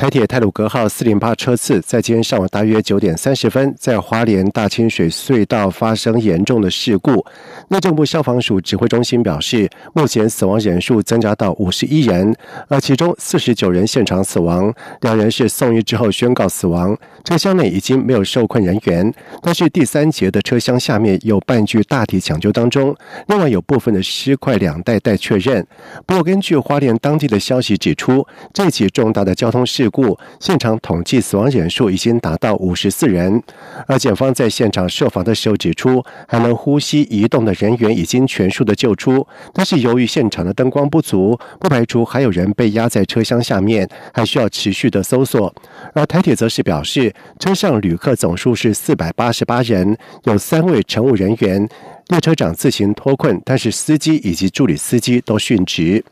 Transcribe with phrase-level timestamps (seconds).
[0.00, 7.22] 台铁泰鲁格号四零八车次在今天上午大约九点三十分，在花莲大清水隧道发生严重的事故。
[7.68, 12.34] 内政部消防署指挥中心表示，目前死亡人数增加到五十一人，
[12.68, 16.96] 而其中四十九人现场死亡，两人是送医之后宣告死亡。
[17.22, 19.12] 车厢内已经没有受困人员，
[19.42, 22.96] 但是第三节的车厢下面有半具大体抢救当中，
[23.28, 25.62] 另外有部分的尸块两袋待确认。
[26.06, 33.42] 不过，根据花莲当地的消息指出，这起重大的交通事故故现场统计死亡人数已经达到五十四人，
[33.86, 45.52] 而检方在现场设防的时候指出，还能呼吸移动的人员已经全数的救出，但是由于现场的灯光不足，不排除还有人被压在车厢下面，还需要持续的搜索。
[45.94, 51.68] 而台铁则是表示，车上旅客总数是四百八十八人，有三位乘务人员，
[52.08, 56.04] 列车长自行脱困，但是司机以及助理司机都殉职。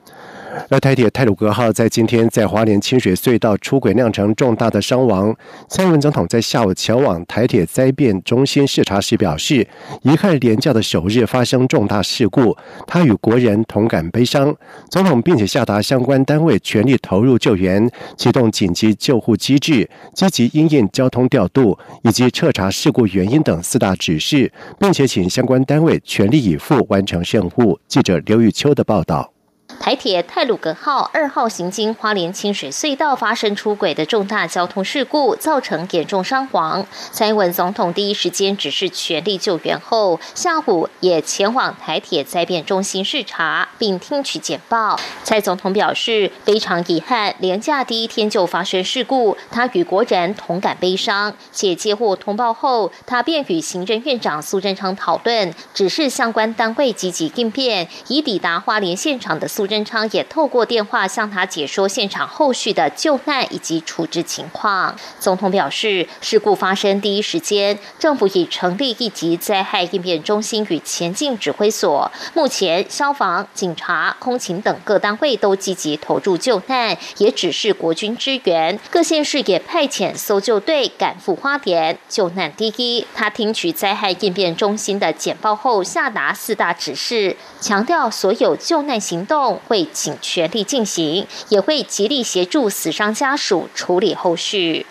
[0.71, 5.35] 而台铁泰鲁格号在今天在华联清水隧道出轨酿成重大的伤亡。
[5.69, 9.67] 蔡英文总统在下午前往台铁灾变中心视察时表示，
[10.03, 14.55] 遗憾廉价的首日发生重大事故，他与国人同感悲伤。
[14.91, 27.79] 总统并且下达相关单位全力投入救援，启动紧急救护机制，积极应应交通调度以及彻查事故原因等四大指示，并且请相关单位全力以赴完成任务。
[27.87, 29.38] 记者刘玉秋的报道。
[29.81, 36.85] 台铁泰鲁格号二号行经花莲清水隧道发生出轨的重大交通事故，造成严重伤亡。
[37.12, 44.98] 蔡英文总统第一时间指示全力救援后，下午也前往台铁灾变中心视察，并听取简报。
[45.23, 51.33] 蔡总统表示非常遗憾，连假第一天就发生事故，他与国人同感悲伤。
[51.52, 59.67] 且接获通报后，他便与行政院长苏贞昌讨论，指示相关单位积极应变，以抵达花莲现场的苏。
[59.68, 64.96] 任昌也透过电话向他解说现场后续的救难以及处置情况。
[65.20, 72.11] 总统表示，事故发生第一时间，政府已成立一级灾害应变中心与前进指挥所。
[72.34, 78.78] 目前，消防、警察、空勤等各单位都积极投入救难，也指示国军支援。
[78.90, 82.52] 各县市也派遣搜救队赶赴花莲救难。
[82.55, 89.58] 第一，他听取灾害应变中心的简报后，下达四大指示，强调所有救难行动。
[89.67, 94.86] 会尽全力进行，也会极力协助死伤家属处理后续。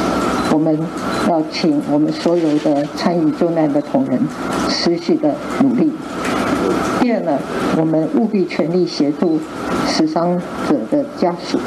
[0.51, 0.79] 我们
[1.29, 4.19] 要请我们所有的参与救难的同仁
[4.69, 5.91] 持续的努力。
[7.01, 7.38] 第二呢，
[7.78, 9.39] 我们务必全力协助
[9.85, 11.59] 死伤者的家属。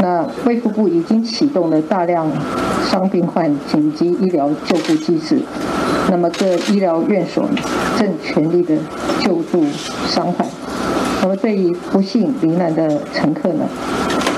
[0.00, 2.30] 那卫福部已经启动了大量
[2.90, 5.40] 伤病患紧急医疗救护机制，
[6.10, 7.48] 那么各医疗院所
[7.98, 8.76] 正全力的
[9.20, 9.64] 救助
[10.08, 10.46] 伤患。
[11.20, 13.68] 那么对于不幸罹难的乘客呢，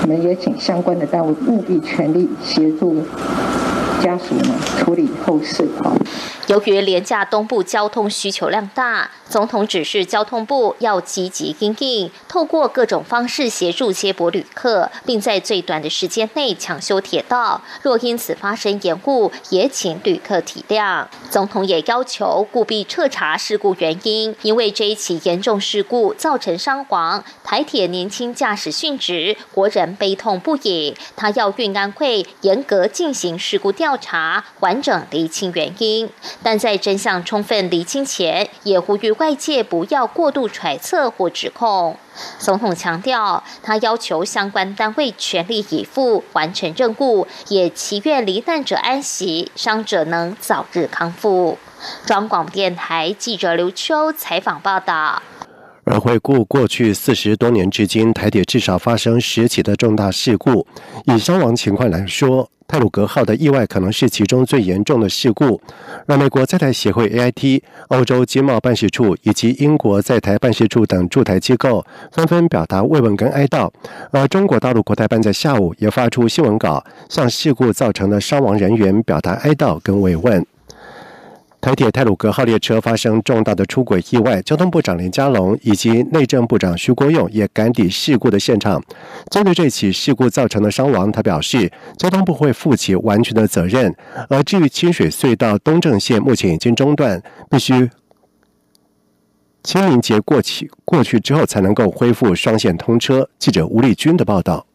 [0.01, 2.97] 我们也请相关的单位务必全力协助
[4.01, 5.95] 家属呢处理后事啊。
[6.51, 17.61] 由于廉价东部交通需求量大，总统指示交通部要积极应应，透过各种方式协助接驳旅客，并在最短的时间内抢修铁道。
[17.81, 21.05] 若因此发生延误，也请旅客体谅。
[21.29, 30.97] 总统也要求务必彻查事故原因，因为这一起严重事故造成伤亡，台铁年轻驾驶殉职，国人悲痛不已。
[31.15, 36.09] 他要运安会严格进行事故调查，完整厘清原因。
[36.43, 41.97] 但在真相充分厘清前，也呼吁外界不要过度揣测或指控。
[42.39, 51.57] 总统强调，他要求相关单位全力以赴完成任务，也祈愿罹难者安息，伤者能早日康复。
[52.05, 55.21] 中广电台记者刘秋采访报道。
[55.91, 60.65] 而回顾过去四十多年至今，台铁至少发生十起的重大事故，
[61.03, 62.49] 以伤亡情况来说。
[62.65, 65.59] 泰鲁格号的意外可能是其中最严重的事故，
[66.07, 73.69] 让美国在台协会 AIT、欧洲经贸办事处以及英国在台办事处等驻台机构纷纷表达慰问跟哀悼。
[74.11, 80.45] 而中国大陆国台办在下午也发出新闻稿，向事故造成的伤亡人员表达哀悼跟慰问。
[81.61, 88.81] 台铁泰鲁格号列车发生重大的出轨意外，交通部长林佳龙以及内政部长徐国勇也赶抵事故的现场。
[89.29, 93.95] 针对这起事故造成的伤亡，他表示，交通部会负起完全的责任。
[94.27, 97.87] 而至于清水隧道东正线目前已经中断，必须
[99.61, 103.29] 清明节过去过去之后才能够恢复双线通车。
[103.37, 104.65] 记者吴丽君的报道。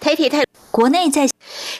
[0.00, 1.28] 台铁泰国内在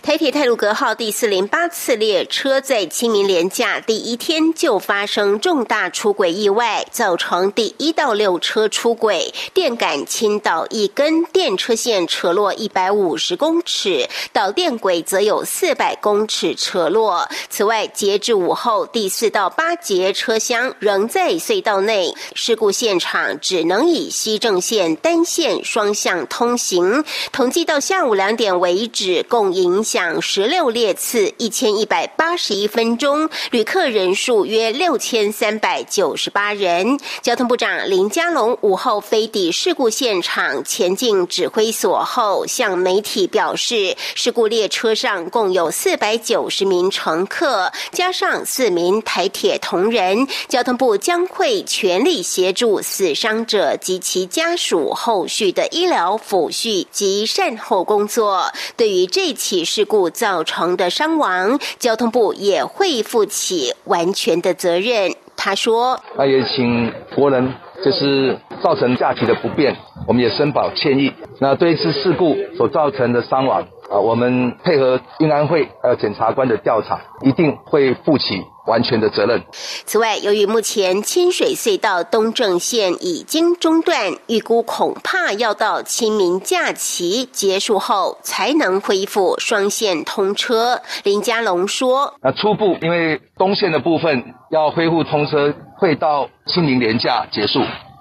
[0.03, 17.29] 台铁泰鲁格号第四零八次列车在清明连假第一天就发生重大出轨意外，造成第一到六车出轨，电杆倾倒一根，电车线扯落一百五十公尺，导电轨则有四百公尺扯落。
[17.51, 27.05] 此外，截至午后，第四到八节车厢仍在隧道内，事故现场只能以西正线单线双向通行。
[27.33, 27.78] 统计到。
[27.81, 36.99] 下午两点为止，共影响十六列次，一千一百八十一分钟，旅客人数约六千三百九十八人。
[37.23, 57.89] 交通部长林佳龙午后飞抵事故现场，前进指挥所后，向媒体表示，事故列车上共有四百九十名乘客，加上四名台铁同仁，交通部将会全力协助死伤者及其家属后续的医疗抚恤及善后。
[57.89, 58.43] 工作，
[58.77, 65.15] 对于这起事故造成的伤亡，交通部也会负起完全的责任。
[65.37, 69.75] 他说：“那也请国人，就是造成假期的不便，
[70.07, 71.11] 我们也深表歉意。
[71.41, 79.43] 那对这次事故所造成的伤亡。”啊，我们配合运安会还有检察官的调查，一定会负起完全的责任。
[79.85, 90.81] 此外，由于目前清水隧道东正线已经中断，预估恐怕要到清明假期结束后才能恢复双线通车。
[91.03, 97.61] 林佳龙说：“那初步因为东线的部分要恢复通车，会到清明年假结束，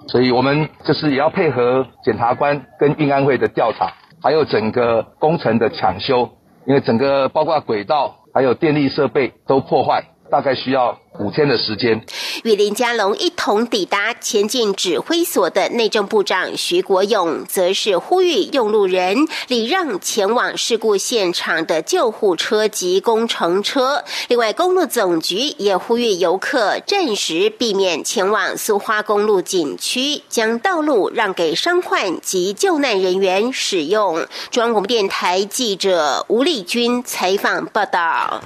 [0.10, 6.28] 所以我们就是也要配合检察官跟运安会的调查。”还有整个工程的抢修，
[6.66, 10.98] 因为整个包括轨道还有电力设备都破坏，大概需要。
[11.20, 12.00] 五天的时间，
[12.44, 24.04] 与林佳龙一同抵达前进指挥所的内政部长徐国勇，则是呼吁用路人礼让前往事故现场的救护车及工程车。
[24.28, 34.28] 另外，公路总局也呼吁游客暂时避免前往苏花公路景区，将道路让给伤患及救难人员使用。
[34.52, 38.40] 中央广播电台记者吴丽君采访报道。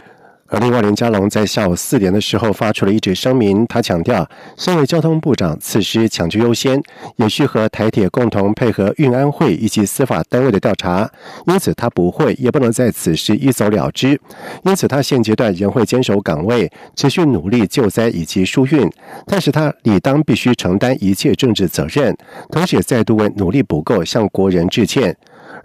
[0.51, 6.83] 而另外，林佳龙在下午四点的时候发出了一纸声明，他强调，身为交通部长，此时抢救优先，
[7.15, 11.09] 也需和台铁共同配合运安会以及司法单位的调查，
[11.45, 14.19] 因此他不会也不能在此时一走了之，
[14.65, 18.91] 因此他现阶段仍会坚守岗位，持续努力救灾以及疏运，
[19.25, 22.13] 但是他理当必须承担一切政治责任，
[22.51, 25.15] 同时也再度为努力不够向国人致歉。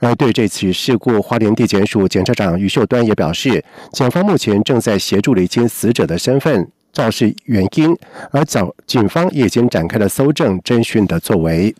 [0.01, 7.97] 而对这起事故，花莲地检署检察长于秀端也表示，警方目前正在协助厘清死者的身份、肇事原因，
[8.31, 11.75] 而早警方也已经展开了搜证、侦讯的作为。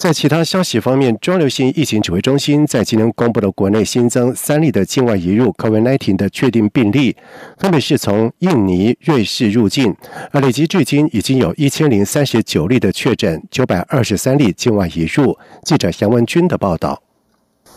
[0.00, 7.14] 在其他消息方面，中流行疫情指挥中心在今天公布了国内新增三例的境外移入 COVID-19 的确定病例，
[7.58, 9.94] 分别是从印尼、瑞士入境，
[10.30, 15.36] 而累计至今已经有一千零三十九例的确诊，九百二十三例境外移入。
[15.64, 17.02] 记者杨文军的报道。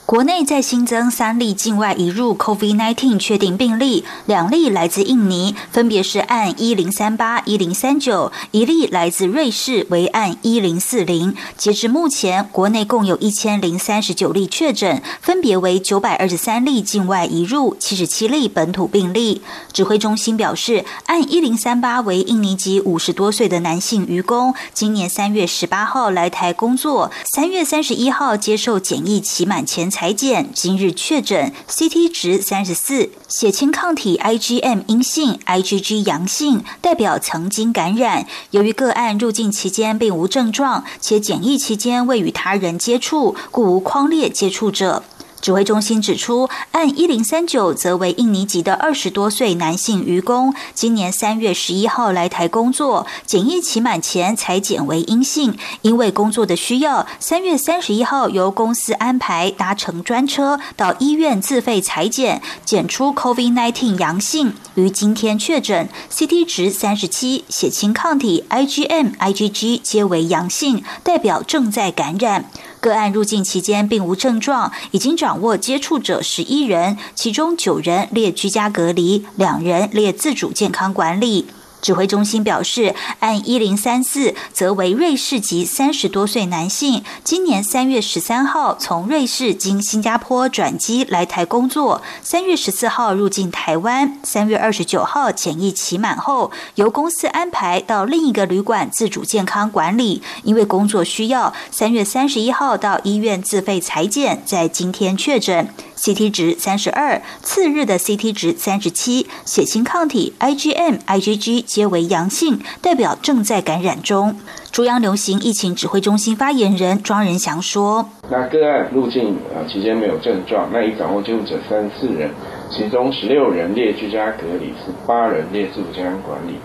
[0.05, 11.33] 国内再新增三例境外移入 COVID-19 确定病例，两例来自印尼，分别是按一零三八一零三九；一例来自瑞士，为按一零四零。
[11.57, 19.41] 截至目前，国内共有一千零三十九例确诊，分别为九百二十三例境外移入，七十七例本土病例。
[19.71, 29.92] 指挥中心表示，按一零三八为印尼籍五十多岁的男性渔工，今年三月十八号来台工作，三月三十一号接受检疫期满前。
[29.93, 38.25] 裁剪今日确诊，CT 值三十四，血清抗体 IgM 阴性，IgG 阳性，代表曾经感染。
[38.49, 45.03] 由于个案入境期间并无症状，且检疫期间未与他人接触，故无框列接触者。
[45.43, 72.49] 指挥中心指出，按一零三九则为印尼籍的二十多岁男性渔工，今年三月十一号来台工作，检疫期满前才检为阴性，因为工作的需要，三月三十一号由公司安排搭乘专车到医院自费裁剪，检出 COVID-19 阳性，于今天确诊，CT 值三十七，血清抗体 IgM、IgG 皆为阳性，代表正在感染。
[72.83, 81.45] 个案入境期间并无症状，已经掌握接触者十一人，其中九人列居家隔离，两人列自主健康管理。
[81.83, 100.21] 指挥中心表示，按一零三四则为瑞士籍三十多岁男性，今年三月十三号从瑞士经新加坡转机来台工作，三月十四号入境台湾，三月二十九号检疫期满后，由公司安排到另一个旅馆自主健康管理。
[100.43, 105.67] 因为工作需要，三月三十一号到医院自费裁剪，在今天确诊。
[106.03, 114.37] CT 值三十二，次日的 CT 值三十七，血清抗体 IgM、IgG 皆为阳性，代表正在感染中。
[114.69, 122.29] 中央流行疫情指挥中心发言人庄仁祥说：“那个案入境啊期间没有症状，那已掌握接触者三四人，
[122.69, 126.55] 其中十六人列居家隔离，十八人列自主健康管理。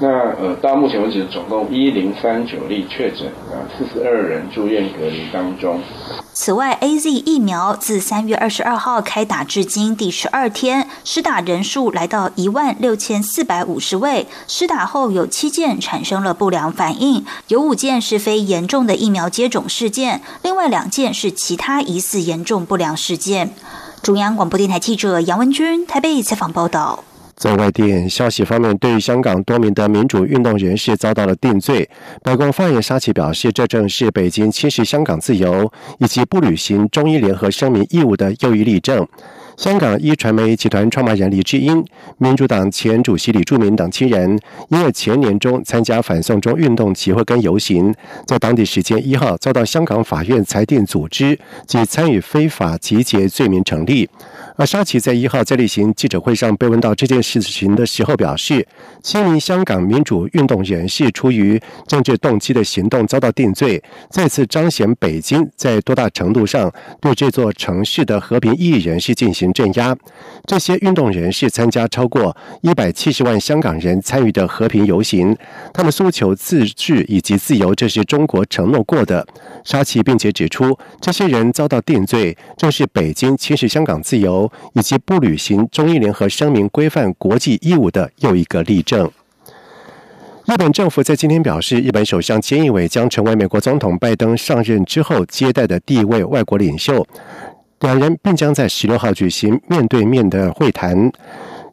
[0.00, 0.08] 那
[0.40, 5.80] 呃到目前为止，总共一零三九例确诊啊，四十二人住院隔离当中。”
[6.36, 14.26] 此外，A Z 疫苗自三月二十二号开打至今第十二天，施打人数来到一万六千四百五十位。
[14.48, 23.54] 施打后有七件产生了不良反应，有五件是非严重的疫苗接种事件，另外两件是其他疑似严重不良事件。
[24.02, 27.04] 中央广播电台记者杨文君台北采访报道。
[27.44, 31.86] 在外电消息方面，对于香港多名的民主运动人士遭到了定罪，
[32.22, 39.06] 白宫发言人沙奇表示，这正是北京侵蚀香港自由以及不履行中英联合声明义务的又一例证。
[39.56, 41.84] 香港一传媒集团创办人李志英、
[42.18, 47.94] 民主党前主席李柱铭等七人，因为前年中参加反送中运动集会跟游行，
[48.26, 54.08] 在当地时间一号遭到香港法院裁定组织及参与非法集结罪名成立。
[54.56, 58.66] 而沙奇在一号在例行记者会上被问到这件事情的时候，表示，
[59.02, 69.96] 七名香港民主运动人士出于政治动机的行动遭到定罪，再次彰显北京在多大程度上对这座城市的和平异议人士进行镇压。
[70.46, 75.36] 这些运动人士参加超过一百七十万香港人参与的和平游行，
[75.72, 79.26] 他们诉求自治以及自由，这是中国承诺过的。
[79.64, 84.50] 沙奇并且指出，这些人遭到定罪，正是北京侵蚀香港自由。
[84.74, 89.10] 以及不履行中英联合声明规范国际义务的又一个例证。
[90.46, 97.06] 日本政府在今天表示，日本首相菅义伟将成为美国总统拜登上任之后接待的第一位外国领袖，
[97.84, 101.12] 两人并将在十六号举行面对面的会谈。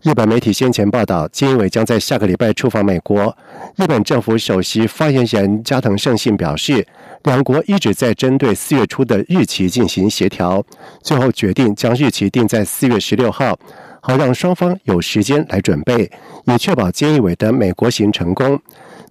[0.02, 3.34] 日本媒体先前报道，菅义伟将在下个礼拜出访美国。
[3.78, 6.86] 日本政府首席发言人加藤胜信表示，
[7.24, 10.62] 两国一直在针对四月初的日期进行协调，
[11.02, 13.58] 最后决定将日期定在四月十六号，
[14.02, 16.12] 好让双方有时间来准备，
[16.44, 18.60] 以确保菅义伟的美国行成功。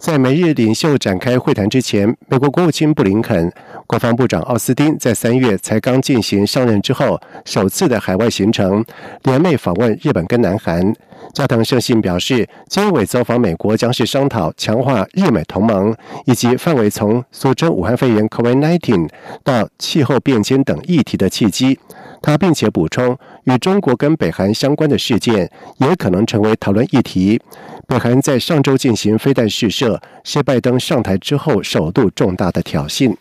[0.00, 3.52] 在美日领袖展开会谈之前，美国国务卿布林肯、
[3.87, 8.83] 国防部长奥斯汀在三月才刚进行上任之后首次的海外行程，
[9.25, 10.95] 联袂访问日本跟南韩。
[11.35, 19.07] 加藤胜信表示，菅义伟走访美国将是商讨强化日美同盟，以及范围从俗称武汉肺炎 （COVID-19）
[19.45, 21.78] 到气候变迁等议题的契机。
[22.23, 23.16] 他并且补充，
[23.50, 27.40] 与中国跟北韩相关的事件也可能成为讨论议题。
[27.88, 33.16] 北韩在上周进行飞弹试射，是拜登上台之后首度重大的挑衅。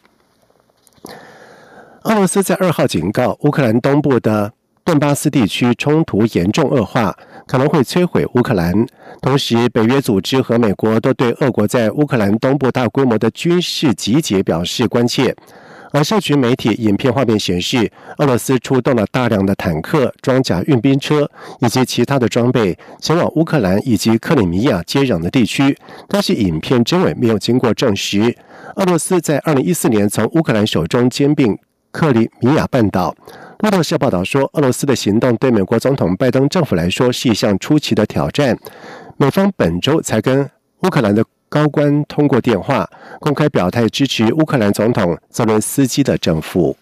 [2.04, 8.86] 俄罗斯在二号警告，乌克兰东部的顿巴斯地区冲突严重恶化，可能会摧毁乌克兰。
[9.22, 15.36] 同时，北约组织和美国都对俄国在乌克兰东部大规模的军事集结表示关切。
[15.92, 21.30] 而社群媒体影片画面显示，俄罗斯出动了大量的坦克、装甲运兵车
[21.62, 25.76] 以及其他的装备，前往乌克兰以及克里米亚接壤的地区。
[26.08, 28.36] 但是，影片真伪没有经过证实。
[28.76, 31.58] 俄罗斯在二零一四年从乌克兰手中兼并
[31.92, 33.16] 克里米亚半岛。
[33.60, 38.58] 路透社报道说，俄罗斯的行动对美国总统拜登政府来说是一项出奇的挑战。
[39.18, 40.50] 美方本周才跟
[40.84, 41.26] 乌克兰的。
[41.50, 42.88] 高官通过电话
[43.20, 46.78] 公开表态支持乌克兰总统泽伦斯基的政府。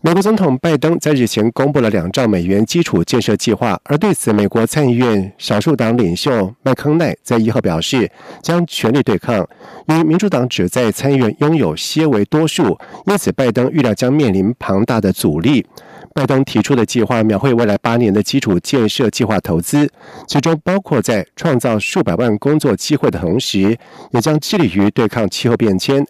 [0.00, 8.08] 美国总统拜登在日前公布了两兆美元基础建设计划，而对此，美国参议院少数党领袖麦康奈在一号表示，
[8.40, 9.44] 将全力对抗，
[9.86, 15.66] 因民主党只在参议院拥有些微多数，因此拜登预料将面临庞大的阻力。
[16.14, 19.88] 拜登提出的计划描绘未来八年的基础建设计划投资，
[20.26, 23.76] 其中包括在创造数百万工作机会的同时，
[24.10, 26.04] 也将致力于对抗气候变迁。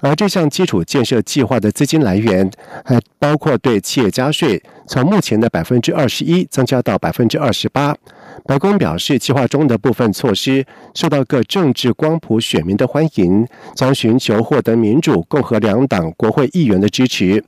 [0.00, 2.50] 而这项基础建设计划的资金来源，
[2.84, 7.96] 还包括对企业加税，从目前的百分之二十一增加到百分之二十八。
[8.44, 13.46] 白宫表示，计划中的部分措施受到各政治光谱选民的欢迎，
[13.76, 17.42] 将寻求获得民主、共和两党国会议员的支持。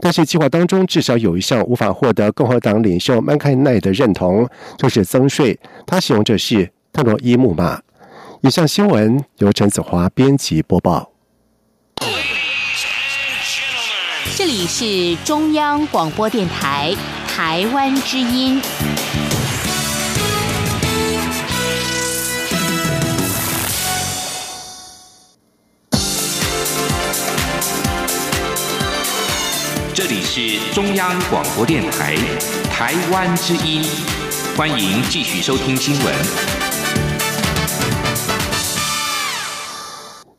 [0.00, 5.58] 但是，计划当中至少有一项无法获得共和党领袖曼凯奈的认同，就是增税。
[5.86, 7.80] 他形容这是特洛伊木马。
[8.42, 11.10] 以上新闻由陈子华编辑播报。
[14.36, 16.96] 这里是中央广播电台
[17.28, 18.58] 台湾之音。
[30.10, 32.16] 里是中央广播电台
[32.64, 33.84] 台湾之音，
[34.56, 36.12] 欢迎继续收听新闻。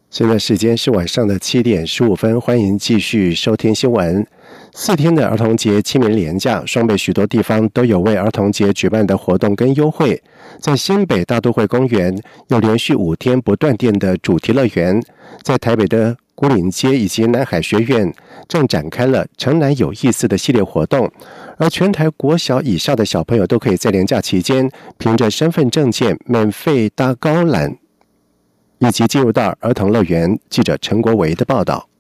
[0.09, 4.27] 现在时间是晚上的七点十五分，欢迎继续收听新闻。
[4.73, 10.21] 四天的儿童节清明连假，双北许多地方都有为儿童节举办的活动跟优惠。
[10.59, 12.13] 在新北大都会公园
[12.49, 15.01] 有连续五天不断电的主题乐园，
[15.41, 16.17] 在台北的。
[16.41, 18.11] 古岭街以及南海学院
[18.47, 21.07] 正展开了“城南有意思”的系列活动，
[21.57, 24.67] 而全台国小以上的小朋友都可以在连假期间
[24.97, 27.77] 凭着身份证件免费搭高缆，
[28.79, 30.39] 以及进入到儿童乐园。
[30.49, 31.90] 记者陈国维的报道。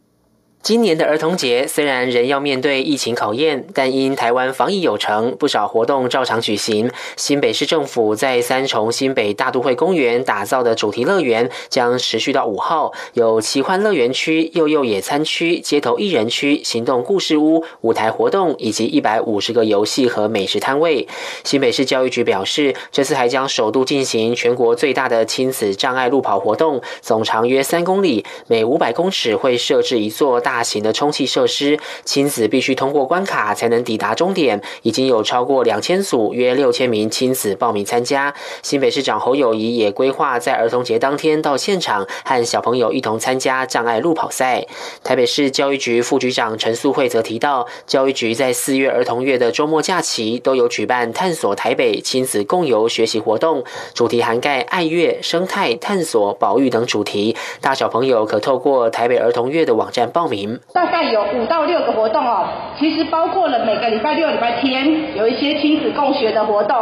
[0.63, 6.91] 今年的儿童节虽然仍要面对疫情考验，但因台湾防疫有成，不少活动照常举行。
[7.17, 21.07] 新北市政府在三重新北大都会公园打造的主题乐园将持续到五号，有奇幻乐园区、幼幼野餐区、街头艺人区、行动故事屋、舞台活动以及一百五十个游戏和美食摊位。
[21.43, 30.50] 新北市教育局表示，这次还将首度进行全国最大的亲子障碍路跑活动，总长约三公里，每五百公尺会设置一座大。
[30.51, 34.61] 大型的充气设施，亲子必须通过关卡才能抵达终点。
[34.81, 38.33] 已经有超过两千组，约六千名亲子报名参加。
[38.61, 44.67] 新北市长侯友谊也规划在儿童节当天到现场和小朋友一同参加障碍路跑赛。
[45.05, 57.37] 台北市教育局副局长陈素慧则提到，教育局在四月儿童月的周末假期都有举办探索台北亲子共游学习活动，主题涵盖爱乐、生态、探索、保育等主题。
[57.61, 60.40] 大小朋友可透过台北儿童月的网站报名。
[60.73, 62.45] 大概有五到六个活动哦，
[62.77, 66.77] 其实包括了每个礼拜六、礼拜天有一些亲子共学的活动，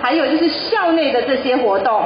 [0.00, 2.02] 还有就是校内的这些活动。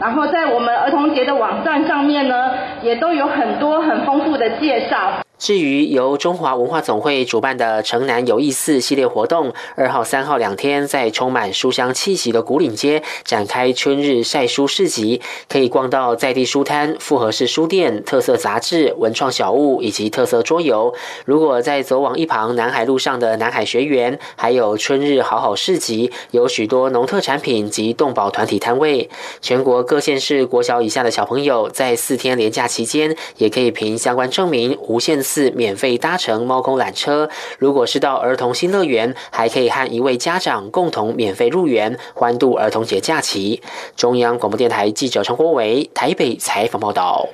[0.00, 2.50] 然后在我们儿童节的网站上面呢，
[2.82, 4.96] 也都有很多很丰富的介绍。
[5.38, 20.92] 至于由中华文化总会主办的“城南有意思”系列活动，二号、三号两天在充满书香气息的古岭街展开春日晒书市集，可以逛到在地书摊、复合式书店、特色杂志、文创小物以及特色桌游。
[21.24, 29.08] 如果在走往一旁南海路上的南海学园，还有春日好好市集，有许多农特产品及动保团体摊位。
[29.40, 35.22] 全国各县市国小以下的小朋友在四天连假期间，也可以凭相关证明无限。
[35.28, 43.60] 四免费搭乘猫空缆车，如果是到儿童新乐园，还可以和一位家长共同免费入园，欢度儿童节假期。
[43.94, 47.28] 中央广播电台记者陈国伟台北采访报道。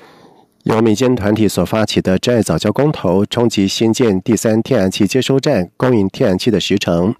[0.64, 7.14] 由民间团体所发起的真爱早教公投，冲击新建第三天然气接收站供应天然气的时程。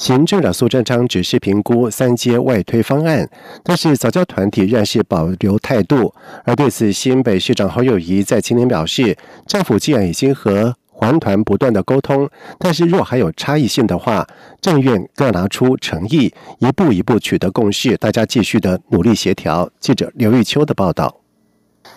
[0.00, 3.28] 行政长苏贞昌只是评估三阶外推方案，
[3.62, 6.14] 但是早教团体仍是保留态度。
[6.42, 9.14] 而对此，新北市长侯友谊在今天表示，
[9.46, 12.26] 政府既然已经和环团不断的沟通，
[12.58, 14.26] 但是若还有差异性的话，
[14.62, 19.68] 政院更拿出诚意，一步一步取得共识，大家继续的努力协调。
[19.80, 21.19] 记者刘玉秋的报道。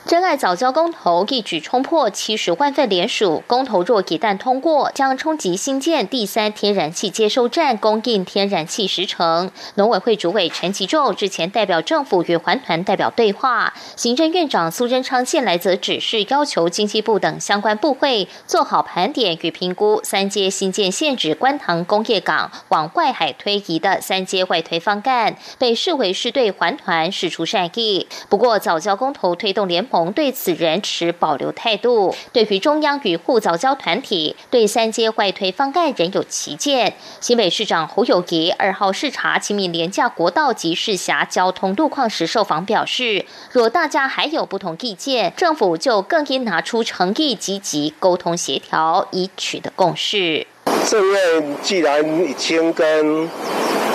[0.05, 9.49] 真爱早教公投一举冲破七十万份联署，公投若一旦通过，将冲击新建第三天然气接收站供应天然气时程。
[9.75, 28.05] 农委会主委陈其仲之前代表政府与环团代表对话，行政院长苏贞昌现来则指示要求经济部等相关部会做好盘点与评估三阶新建限制观塘工业港往外海推移的三阶外推方案，被视为是对环团释出善意。
[28.27, 29.87] 不过早教公投推动联。
[29.93, 32.15] 盟对此仍持保留态度。
[32.31, 36.95] 对于中央与沪早交团体对三阶外推方案仍有歧见。
[37.21, 50.47] 新北市长侯友谊二号视察清明廉价国道及市辖交通路况时受访表示，若大家还有不同意见，政府就更应拿出诚意，积极沟通协调，以取得共识。
[50.85, 53.29] 政院既然已经跟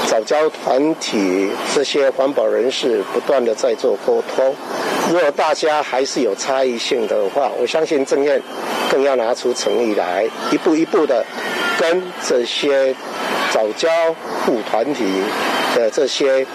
[0.07, 4.55] 早教团体这些环保人士不断的在做沟通，
[5.11, 8.41] 如果大家还是有差异性的话，我相信政院
[8.91, 11.25] 更要拿出诚意来，一步一步的
[11.79, 12.95] 跟这些
[13.53, 13.89] 早教
[14.47, 15.05] 护团体
[15.77, 16.47] 的这些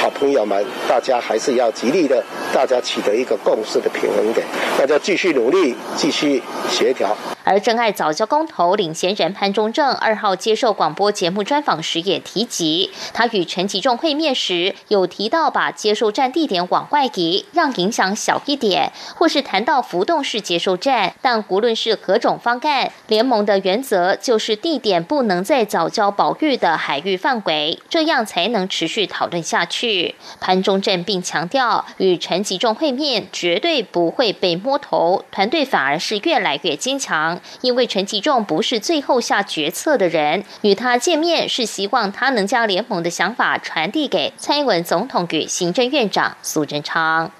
[0.00, 4.44] 好朋友们，大家还是要极力的，大家取得一个共识的平衡点，
[4.78, 7.16] 那就继续努力，继续协调。
[7.44, 30.14] 而真爱早教公投领衔人潘中正二号接受广播节目专访时也提及，他与陈吉仲会面时有提到把接受站地点往外移，让影响小一点，或是谈到浮动式接受站，但无论是何种方案，联盟的原则就是地点不能在早教保育的海域范围，这样才能持续讨论下去。
[30.40, 47.30] 潘中正并强调，与陈吉仲会面绝对不会被摸头，团队反而是越来越坚强，因为陈吉仲不是最后下决策的人，与他见面是希望他能将联盟的想法传递给蔡英文总统与行政院长苏贞昌。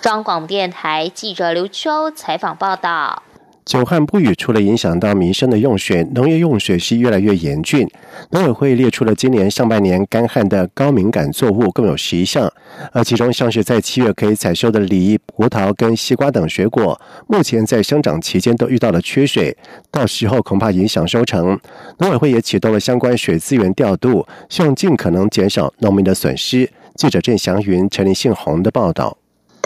[0.00, 3.22] 中广电台记者刘秋采访报道。
[3.70, 7.88] 久旱不雨，除了影响到民生的用水，农业用水是越来越严峻。
[8.30, 12.52] 农委会列出了今年上半年干旱的高敏感作物，共有十一项，
[12.90, 19.56] 而其中像是在七月可以采收的梨、葡萄跟西瓜等水果，目前在生长期间都遇到了缺水，
[19.92, 21.56] 到时候恐怕影响收成。
[21.98, 26.68] 农委会也启动了相关水资源调度，希望尽可能减少农民的损失。
[26.96, 29.19] 记者郑祥云、陈林信宏的报道。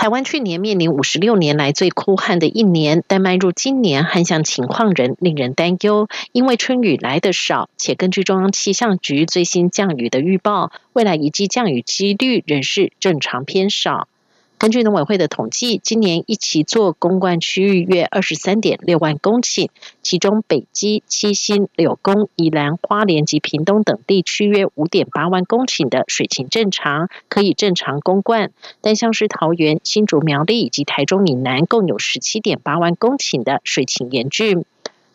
[0.05, 14.07] 台湾去年面临五十六年来最酷旱的一年，但迈入今年旱象情况仍令人担忧，因为春雨来得少，且根据中央气象局最新降雨的预报，未来一季降雨几率仍是正常偏少。
[14.57, 19.69] 根据农委会的统计，今年一期做公灌区域约二十三点六万公顷，
[20.01, 28.53] 其中北基、七星、柳工、宜兰、花莲及屏东等地区约五点八万公顷的水情正常，可以正常公灌。
[28.81, 34.65] 但像是桃园、新竹、苗栗以及台中以南，共有十七点八万公顷的水情严峻。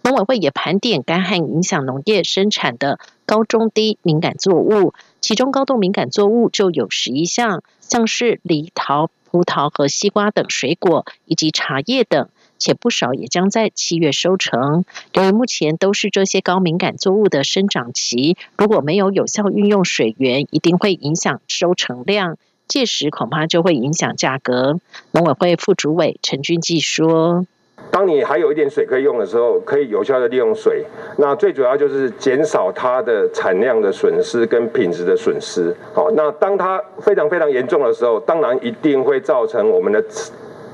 [0.03, 9.09] 农委会也盘点干旱影响农业生产的高中低敏感作物，其中高度敏感作物就有十一项，像是梨桃。
[9.31, 14.85] 葡萄和西瓜等水果，以及茶叶等，且不少也将在七月收成。
[15.13, 22.37] 由于目前都是这些高敏感作物的生长期，如果没有有效运用水源，一定会影响收成量，
[22.67, 24.79] 届时恐怕就会影响价格。
[25.11, 27.45] 农委会副主委陈俊记说。
[27.91, 30.85] 当你还有一点水可以用的时候，可以有效的利用水。
[31.17, 35.75] 那最主要就是减少它的产量的损失跟品质的损失。
[35.93, 40.03] 好，那当它非常非常严重的时候，当然一定会造成我们的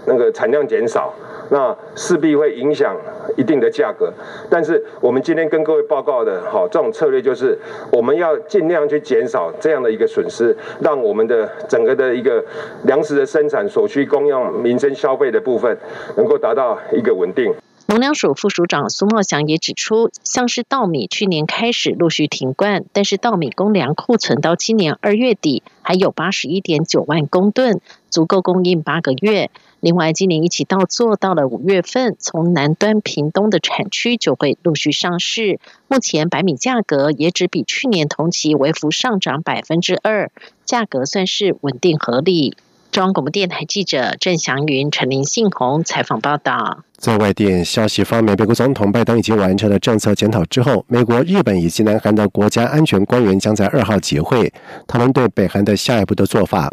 [0.06, 1.13] 那个产量减少。
[1.49, 2.95] 那势必会影响
[3.38, 4.12] 一定的价格，
[4.49, 7.58] 但是我们今天跟各位报告的，好，这种策略就是
[7.91, 12.43] 我们要尽量去减少这样的一个损失，让我们的整个的一个
[12.84, 15.77] 粮食的生产所需供应民生消费的部分
[16.17, 17.53] 能够达到一个稳定。
[17.88, 29.52] 农粮署副署长苏茂祥也指出，像是稻米去年开始陆续停灌，但是稻米公粮库存到今年二月底还有八十一点九万公吨，足够供应八个月。
[29.80, 35.60] 另外，今年一起稻作到了五月份，从南端屏东的产区就会陆续上市。
[35.88, 40.32] 目前白米价格也只比去年同期微幅上涨百分之二，
[40.65, 42.58] 价格算是稳定合理。
[42.95, 46.86] 中央广播电台记者郑祥云、陈林信宏采访报道。
[46.95, 54.49] 在外电消息方面，美国总统拜登已经完成了政策检讨之后，美国、日本以及南韩的国家安全官员将在二号集会，
[54.88, 56.71] 讨论对北韩的下一步的做法。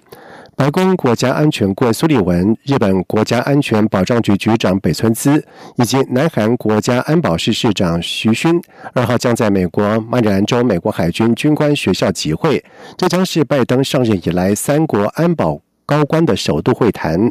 [0.55, 8.63] 白宫国家安全顾问苏利文、日本国家安全保障局局长北村滋以及南韩国家安保室室长徐勋，
[8.95, 12.65] 二号将在美国马里兰州美国海军军官学校集会。
[12.97, 15.61] 这将是拜登上任以来三国安保。
[15.85, 17.31] 高官的首度会谈，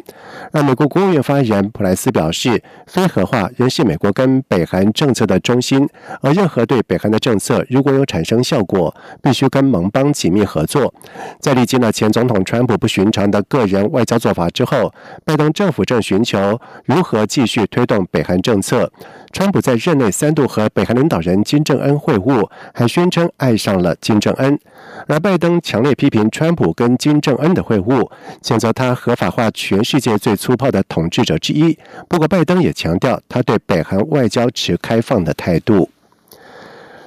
[0.52, 5.88] 而美国国务院发言人普莱斯表示，非核化仍是美国跟北韩政策的中心，
[6.20, 10.94] 而任何对北韩的政策如果有产生效果，必须跟盟邦紧密合作。
[11.40, 14.92] 在历经了前总统川普不寻常的个人外交做法之后，
[15.24, 18.92] 拜登政府正寻求如何继续推动北韩政策。
[19.32, 24.58] 川普在任内三度和北韩领导人金正恩会晤，还宣称爱上了金正恩。
[25.08, 28.10] 而拜登强烈批评川普跟金正恩的会晤，
[28.42, 31.78] 谴责他合法化全世界最粗暴的统治者之一。
[32.08, 35.88] 不过，拜登也强调他对北韩外交持开放的态度。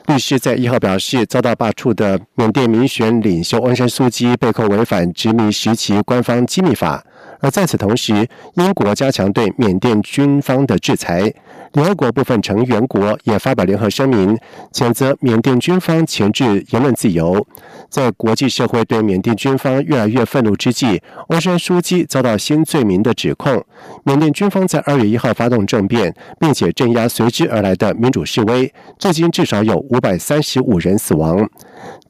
[0.08, 7.04] 律师在一号表示，遭到罢黜的缅甸民选领袖温山苏基被控违反殖民时期官方机密法。
[7.46, 11.32] 而在此同时，英国加强对缅甸军方的制裁。
[11.74, 14.36] 联合国部分成员国也发表联合声明，
[14.74, 17.46] 谴责缅甸军方钳制言论自由。
[17.88, 23.64] 在国际社会对缅甸军方越来越愤怒之际，翁山书记遭到新罪名的指控。
[24.04, 31.48] 缅甸军方在二月一号发动政变，并且镇压随之而来的民主示威，至今至少有五百三十五人死亡。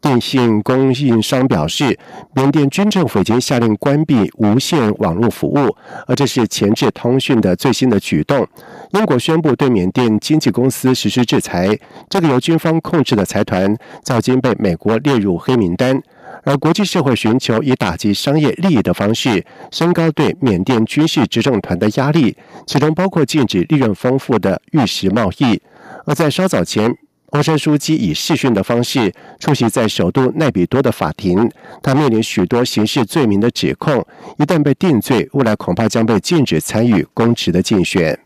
[0.01, 1.97] 电信供应商表示，
[2.33, 5.75] 缅甸军政府已经下令关闭无线网络服务，
[6.05, 8.47] 而这是前置通讯的最新的举动。
[8.91, 11.77] 英国宣布对缅甸经纪公司实施制裁，
[12.09, 16.01] 这个由军方控制的财团早已经被美国列入黑名单。
[16.43, 25.59] 而国际社会寻求以打击商业利益的方式，升高对缅甸军事执政团的压力，其中包括禁止利润丰富的玉石贸易。
[26.05, 26.95] 而在稍早前，
[27.35, 31.51] 欧山书记以视讯的方式出席在首都奈比多的法庭，
[31.83, 38.17] 他面临许多刑事罪名的指控，一旦被定罪，未来恐怕将被禁止参与公职的竞选。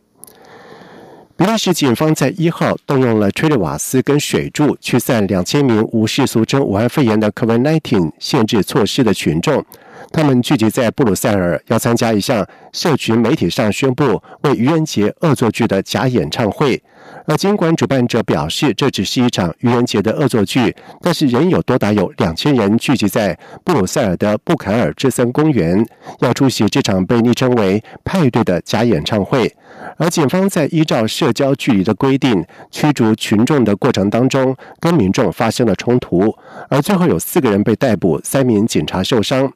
[1.35, 9.65] 比利时警方在一号动用了催泪瓦斯跟水柱驱散两千名无视俗称武汉肺炎的 COVID-19 限制措施的群众。
[10.11, 16.81] 他们聚集在布鲁塞尔，要参加一项社群媒体上宣布为愚人节恶作剧的假演唱会。
[17.25, 25.85] 而尽管主办者表示这只是一场愚人节的恶作剧，但是仍有多达有两千人聚集在布鲁塞尔的布凯尔之森公园，
[26.19, 29.55] 要出席这场被昵称为“派对”的假演唱会。
[29.97, 36.35] 而警方在依照社交距离的规定驱逐群众的过程当中，跟民众发生了冲突，
[36.69, 39.51] 而最后有四个人被逮捕，三名警察受伤。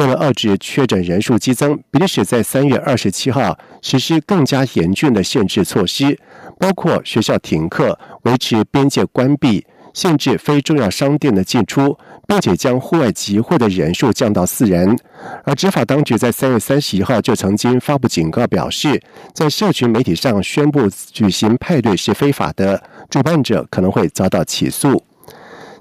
[0.00, 6.18] 为了遏制确诊人数激增，比利时在三月二十七号实施更加严峻的限制措施，
[6.58, 14.98] 包括学校停课、维持边界关闭、限制非重要商店的进出，并且将户外集会的人数降到四人。
[15.44, 19.02] 而执法当局在三月三十一号就曾经发布警告，表示
[19.34, 25.04] 在社群媒体上宣布举行派对是非法的，主办者可能会遭到起诉。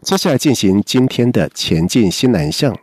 [0.02, 2.76] 接下来进行今天的前进新南向。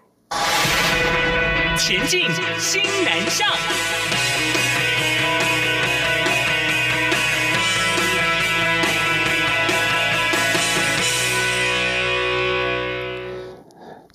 [1.86, 3.46] 前进，新南向。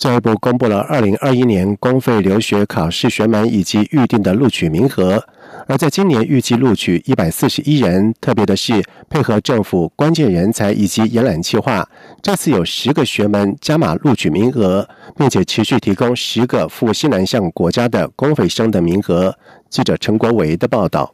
[0.02, 5.24] 教育部公布了二零二一年公费留学考试学门以及预定的录取名额。
[5.68, 11.88] 而在今年预计录取一百四十一人，特别的是配合政府关键人才以及延揽计划，
[12.20, 19.38] 这次有十个学门加码录取名额，并且持续提供十个赴西南向国家的公费生的名额。
[19.70, 21.14] 记者陈国维的报道。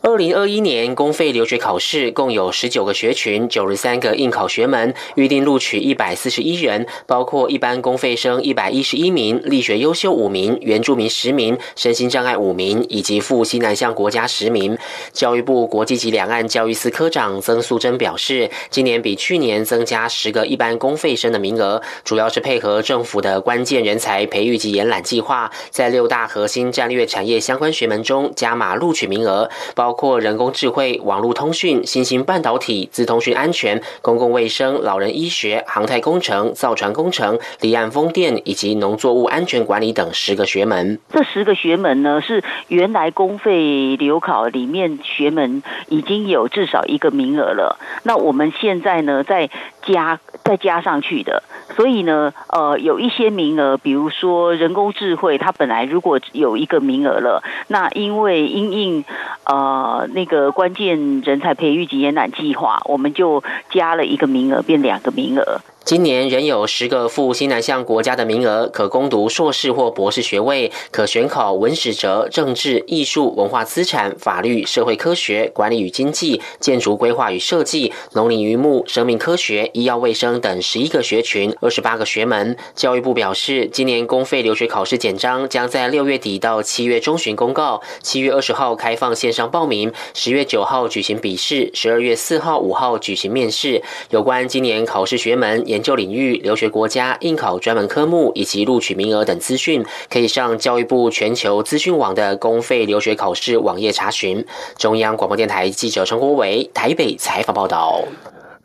[0.00, 14.78] 二零二一年公费留学考试共有十九个学群，九十三个应考学门，预定录取一百四十一人，包括一般公费生一百一十一名，力学优秀五名，原住民十名，身心障碍五名，以及赴西南向国家十名。
[15.12, 29.87] 教育部国际及两岸教育司科长曾素贞表示，今年比去年增加十个一般公费生的名额，主要是配合政府的关键人才培育及延揽计划，在六大核心战略产业相关学门中加码录取名额，包。
[29.88, 40.98] 包括人工智慧、网络通讯、新型半导体、自通讯安全、公共卫生、老人医学、航太工程、造船工程、离岸风电以及农作物安全管理等十个学门。
[41.10, 47.78] 这十个学门呢，是原来公费留考里面学门已经有至少一个名额了。
[48.02, 49.48] 那我们现在呢，在
[49.92, 51.42] 加再加上去的。
[51.76, 59.04] 所以呢，呃，有一些名额，比如说人工智慧，它本来如果有一个名额了，那因为因应
[59.44, 65.60] 呃那个关键人才培育及延展计划，我们就加了一个名额，变两个名额。
[65.88, 82.54] 今年仍有十个赴新南向国家的名额，可攻读硕士或博士学位，可选考文史哲、政治、艺术、文化资产、法律、社会科学、管理与经济、建筑规划与设计、农林渔牧、生命科学、医药卫生等十一个学群，二十八个学门。
[82.74, 93.82] 教育部表示，今年公费留学考试简章将在六月底到七月中旬公告，七月二十号开放线上报名，十月九号举行笔试，十二月四号、五号举行面试。
[94.10, 95.77] 有关今年考试学门也。
[95.78, 104.44] 研究领域、留学国家、应考专门科目以及录取名额等资讯，可以上教育部全球资讯网的公费留学考试网页查询。
[104.76, 108.02] 中央广播电台记者陈国伟台北采访报道。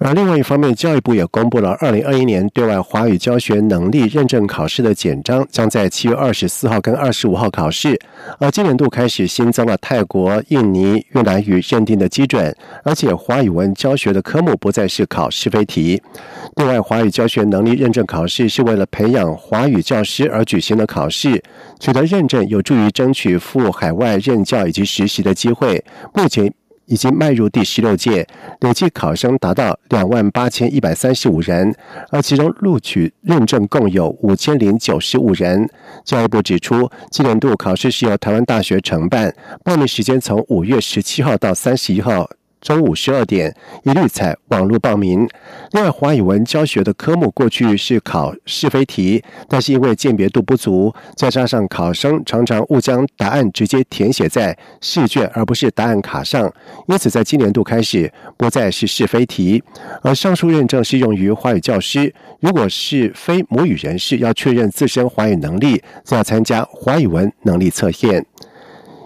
[0.06, 7.98] 而另外一方面，教育部也公布了二零二一年对外华语教学能力认证考试的简章，将在七月二十四号跟二十五号考试。
[8.38, 16.02] 而今年度开始新增了泰国、印尼、越南语认定的基准，而且华语文教学的科目不再是考是非题。
[16.54, 21.42] 对外华语教学能力认证考试是为了培养华语教师而举行的考试，
[21.80, 25.82] 取得认证有助于争取赴海外任教以及实习的机会。
[26.13, 26.54] 目前。
[26.93, 28.27] 已经迈入第十六届，
[28.60, 31.73] 累计考生达到两万八千一百三十五人，
[32.12, 35.67] 而其中录取认证共有五千零九十五人。
[36.06, 42.29] 教育部指出，今年度考试是由台湾大学承办，报名时间从五月十七号到三十一号。
[42.63, 45.28] 中午十二点一律采网络报名。
[45.73, 56.49] 另外，华语文教学的科目过去是考是非题，但是因为鉴别度不足，再加上考生常常误将答案直接填写在试卷而不是答案卡上，
[56.88, 59.62] 因此在今年度开始不再是是非题。
[60.02, 68.26] 而上述认证适用于华语教师，如果是非母语人士，要确认自身华语能力，则要参加华语文能力测验。